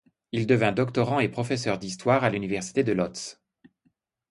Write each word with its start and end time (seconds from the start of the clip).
Il 0.31 0.47
devint 0.47 0.71
doctorant 0.71 1.19
et 1.19 1.29
professeur 1.29 1.77
d'histoire 1.77 2.23
à 2.23 2.31
l'Université 2.31 2.83
de 2.83 2.95
Łódź. 2.95 3.37